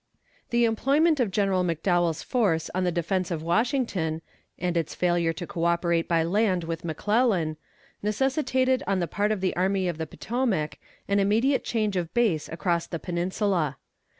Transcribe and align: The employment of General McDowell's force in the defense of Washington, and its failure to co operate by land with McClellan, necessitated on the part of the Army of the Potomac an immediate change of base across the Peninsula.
The 0.49 0.65
employment 0.65 1.19
of 1.19 1.29
General 1.29 1.63
McDowell's 1.63 2.23
force 2.23 2.71
in 2.73 2.85
the 2.85 2.91
defense 2.91 3.29
of 3.29 3.43
Washington, 3.43 4.23
and 4.57 4.75
its 4.75 4.95
failure 4.95 5.31
to 5.33 5.45
co 5.45 5.65
operate 5.65 6.07
by 6.07 6.23
land 6.23 6.63
with 6.63 6.83
McClellan, 6.83 7.55
necessitated 8.01 8.81
on 8.87 8.99
the 8.99 9.05
part 9.07 9.31
of 9.31 9.41
the 9.41 9.55
Army 9.55 9.87
of 9.87 9.99
the 9.99 10.07
Potomac 10.07 10.79
an 11.07 11.19
immediate 11.19 11.63
change 11.63 11.95
of 11.95 12.11
base 12.15 12.49
across 12.49 12.87
the 12.87 12.97
Peninsula. 12.97 13.77